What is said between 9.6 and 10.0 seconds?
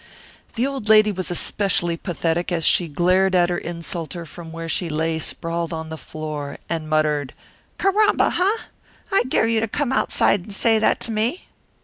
come